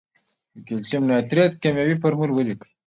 د 0.55 0.55
کلسیم 0.67 1.03
نایتریت 1.09 1.51
کیمیاوي 1.61 1.95
فورمول 2.01 2.29
ولیکئ. 2.33 2.69